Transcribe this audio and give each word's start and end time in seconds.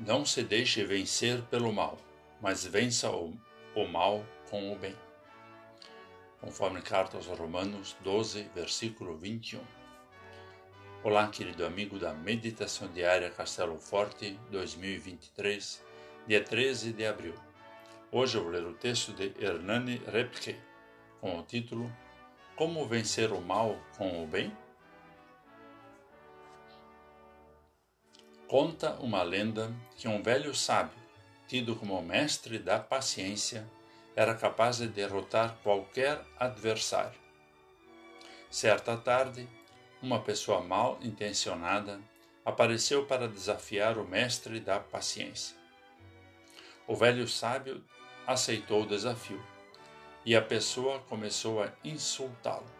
Não 0.00 0.26
se 0.26 0.42
deixe 0.42 0.84
vencer 0.84 1.40
pelo 1.42 1.72
mal, 1.72 1.96
mas 2.42 2.66
vença 2.66 3.08
o, 3.12 3.32
o 3.76 3.86
mal 3.86 4.26
com 4.50 4.72
o 4.72 4.76
bem. 4.76 4.94
Conforme 6.40 6.82
carta 6.82 7.16
aos 7.16 7.28
Romanos 7.28 7.96
12, 8.02 8.50
versículo 8.52 9.16
21. 9.16 9.60
Olá, 11.04 11.28
querido 11.28 11.64
amigo 11.64 11.96
da 11.96 12.12
Meditação 12.12 12.88
Diária 12.88 13.30
Castelo 13.30 13.78
Forte 13.78 14.36
2023, 14.50 15.84
dia 16.26 16.42
13 16.42 16.92
de 16.92 17.06
abril. 17.06 17.34
Hoje 18.10 18.36
eu 18.36 18.42
vou 18.42 18.50
ler 18.50 18.64
o 18.64 18.74
texto 18.74 19.12
de 19.12 19.32
Hernani 19.38 20.02
Repke, 20.08 20.56
com 21.20 21.38
o 21.38 21.42
título 21.44 21.90
Como 22.56 22.84
vencer 22.88 23.32
o 23.32 23.40
mal 23.40 23.78
com 23.96 24.24
o 24.24 24.26
bem? 24.26 24.52
Conta 28.48 28.92
uma 29.00 29.22
lenda 29.22 29.74
que 29.96 30.06
um 30.06 30.22
velho 30.22 30.54
sábio, 30.54 30.98
tido 31.48 31.74
como 31.74 32.00
mestre 32.02 32.58
da 32.58 32.78
paciência, 32.78 33.66
era 34.14 34.34
capaz 34.34 34.76
de 34.76 34.86
derrotar 34.86 35.56
qualquer 35.62 36.20
adversário. 36.38 37.18
Certa 38.50 38.96
tarde, 38.98 39.48
uma 40.02 40.20
pessoa 40.20 40.60
mal 40.60 40.98
intencionada 41.00 42.00
apareceu 42.44 43.06
para 43.06 43.26
desafiar 43.26 43.96
o 43.96 44.06
mestre 44.06 44.60
da 44.60 44.78
paciência. 44.78 45.56
O 46.86 46.94
velho 46.94 47.26
sábio 47.26 47.82
aceitou 48.26 48.82
o 48.82 48.86
desafio 48.86 49.42
e 50.24 50.36
a 50.36 50.42
pessoa 50.42 51.00
começou 51.00 51.62
a 51.62 51.72
insultá-lo. 51.82 52.70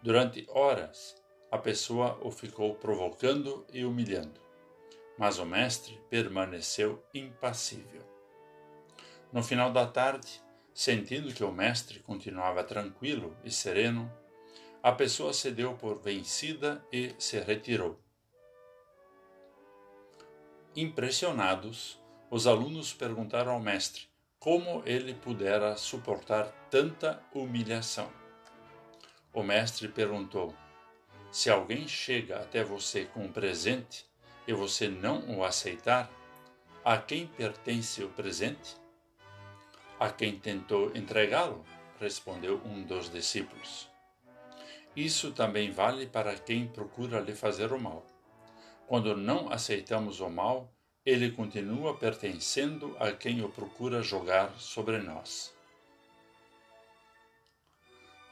Durante 0.00 0.46
horas, 0.48 1.16
a 1.50 1.58
pessoa 1.58 2.18
o 2.22 2.30
ficou 2.30 2.74
provocando 2.74 3.66
e 3.72 3.84
humilhando, 3.84 4.40
mas 5.18 5.38
o 5.38 5.46
mestre 5.46 6.00
permaneceu 6.10 7.02
impassível. 7.14 8.02
No 9.32 9.42
final 9.42 9.72
da 9.72 9.86
tarde, 9.86 10.42
sentindo 10.74 11.32
que 11.32 11.44
o 11.44 11.52
mestre 11.52 12.00
continuava 12.00 12.62
tranquilo 12.64 13.36
e 13.42 13.50
sereno, 13.50 14.10
a 14.82 14.92
pessoa 14.92 15.32
se 15.32 15.50
deu 15.50 15.74
por 15.74 16.00
vencida 16.00 16.84
e 16.92 17.14
se 17.18 17.40
retirou. 17.40 17.98
Impressionados, 20.76 22.00
os 22.30 22.46
alunos 22.46 22.92
perguntaram 22.92 23.52
ao 23.52 23.60
mestre 23.60 24.08
como 24.38 24.82
ele 24.86 25.14
pudera 25.14 25.76
suportar 25.76 26.52
tanta 26.70 27.20
humilhação. 27.34 28.10
O 29.32 29.42
mestre 29.42 29.88
perguntou: 29.88 30.54
se 31.30 31.50
alguém 31.50 31.86
chega 31.86 32.38
até 32.38 32.64
você 32.64 33.04
com 33.04 33.24
um 33.24 33.32
presente 33.32 34.06
e 34.46 34.52
você 34.52 34.88
não 34.88 35.38
o 35.38 35.44
aceitar, 35.44 36.10
a 36.84 36.96
quem 36.96 37.26
pertence 37.26 38.02
o 38.02 38.08
presente? 38.08 38.76
A 40.00 40.10
quem 40.10 40.38
tentou 40.38 40.96
entregá-lo, 40.96 41.64
respondeu 42.00 42.62
um 42.64 42.82
dos 42.82 43.10
discípulos. 43.10 43.90
Isso 44.96 45.32
também 45.32 45.70
vale 45.70 46.06
para 46.06 46.34
quem 46.34 46.66
procura 46.66 47.20
lhe 47.20 47.34
fazer 47.34 47.72
o 47.72 47.80
mal. 47.80 48.06
Quando 48.86 49.16
não 49.16 49.52
aceitamos 49.52 50.20
o 50.20 50.30
mal, 50.30 50.72
ele 51.04 51.30
continua 51.30 51.96
pertencendo 51.96 52.96
a 52.98 53.12
quem 53.12 53.44
o 53.44 53.48
procura 53.48 54.02
jogar 54.02 54.58
sobre 54.58 54.98
nós. 54.98 55.54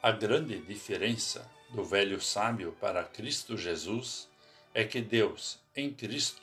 A 0.02 0.12
grande 0.12 0.60
diferença 0.60 1.50
do 1.70 1.84
velho 1.84 2.20
sábio 2.20 2.76
para 2.80 3.04
Cristo 3.04 3.56
Jesus 3.56 4.28
é 4.72 4.84
que 4.84 5.00
Deus, 5.00 5.58
em 5.74 5.92
Cristo, 5.92 6.42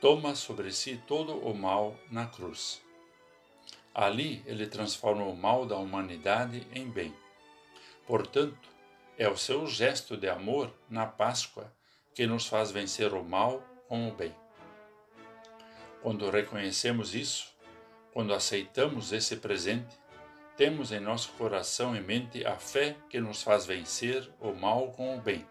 toma 0.00 0.34
sobre 0.34 0.72
si 0.72 1.02
todo 1.06 1.36
o 1.38 1.54
mal 1.54 1.96
na 2.10 2.26
cruz. 2.26 2.82
Ali 3.94 4.42
ele 4.46 4.66
transforma 4.66 5.24
o 5.24 5.36
mal 5.36 5.66
da 5.66 5.76
humanidade 5.76 6.66
em 6.74 6.88
bem. 6.88 7.14
Portanto, 8.06 8.68
é 9.18 9.28
o 9.28 9.36
seu 9.36 9.66
gesto 9.66 10.16
de 10.16 10.28
amor 10.28 10.72
na 10.88 11.06
Páscoa 11.06 11.72
que 12.14 12.26
nos 12.26 12.46
faz 12.46 12.70
vencer 12.70 13.12
o 13.14 13.24
mal 13.24 13.62
com 13.88 14.08
o 14.08 14.12
bem. 14.12 14.34
Quando 16.02 16.30
reconhecemos 16.30 17.14
isso, 17.14 17.54
quando 18.12 18.32
aceitamos 18.32 19.12
esse 19.12 19.36
presente, 19.36 19.98
temos 20.56 20.90
em 20.90 21.00
nosso 21.00 21.32
coração 21.32 21.94
e 21.94 22.00
mente 22.00 22.46
a 22.46 22.56
fé 22.56 22.96
que 23.10 23.20
nos 23.20 23.42
faz 23.42 23.66
vencer 23.66 24.30
o 24.40 24.52
mal 24.52 24.90
com 24.92 25.16
o 25.16 25.20
bem, 25.20 25.46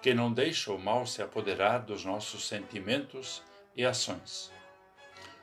que 0.00 0.14
não 0.14 0.32
deixa 0.32 0.72
o 0.72 0.78
mal 0.78 1.06
se 1.06 1.20
apoderar 1.20 1.80
dos 1.80 2.04
nossos 2.04 2.46
sentimentos 2.46 3.42
e 3.74 3.84
ações. 3.84 4.52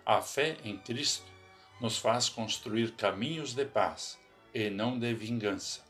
A 0.05 0.21
fé 0.21 0.57
em 0.63 0.77
Cristo 0.77 1.25
nos 1.81 1.97
faz 1.97 2.29
construir 2.29 2.95
caminhos 2.95 3.53
de 3.53 3.65
paz 3.65 4.17
e 4.53 4.69
não 4.69 4.97
de 4.97 5.13
vingança, 5.13 5.83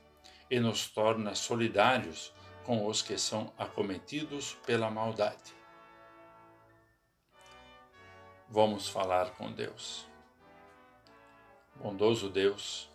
e 0.49 0.59
nos 0.59 0.89
torna 0.89 1.35
solidários 1.35 2.33
com 2.63 2.87
os 2.87 3.03
que 3.03 3.19
são 3.19 3.53
acometidos 3.55 4.55
pela 4.65 4.89
maldade. 4.89 5.53
Vamos 8.49 8.89
falar 8.89 9.29
com 9.31 9.51
Deus. 9.51 10.07
Bondoso 11.75 12.29
Deus, 12.29 12.89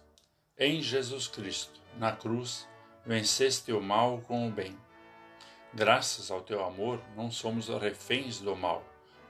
em 0.60 0.82
Jesus 0.82 1.26
Cristo, 1.26 1.80
na 1.96 2.12
cruz, 2.12 2.68
venceste 3.06 3.72
o 3.72 3.80
mal 3.80 4.20
com 4.20 4.46
o 4.46 4.50
bem. 4.52 4.76
Graças 5.72 6.30
ao 6.30 6.42
teu 6.42 6.62
amor, 6.62 7.00
não 7.16 7.30
somos 7.30 7.68
reféns 7.68 8.40
do 8.40 8.54
mal, 8.54 8.84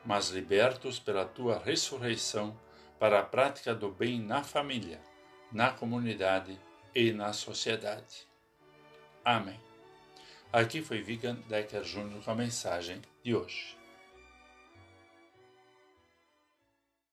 mas 0.04 0.30
libertos 0.30 0.98
pela 0.98 1.24
tua 1.24 1.56
ressurreição 1.56 2.58
para 2.98 3.20
a 3.20 3.22
prática 3.22 3.72
do 3.72 3.92
bem 3.92 4.20
na 4.20 4.42
família, 4.42 5.00
na 5.52 5.70
comunidade 5.70 6.58
e 6.92 7.12
na 7.12 7.32
sociedade. 7.32 8.26
Amém. 9.24 9.60
Aqui 10.52 10.82
foi 10.82 11.00
Vigan 11.00 11.36
Decker 11.48 11.82
Jr. 11.82 12.24
com 12.24 12.30
a 12.32 12.34
mensagem 12.34 13.00
de 13.22 13.36
hoje. 13.36 13.79